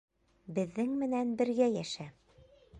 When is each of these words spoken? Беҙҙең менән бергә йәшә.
Беҙҙең 0.55 0.95
менән 1.03 1.37
бергә 1.43 1.71
йәшә. 1.77 2.11